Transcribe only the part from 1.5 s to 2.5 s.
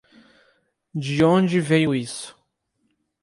veio isso?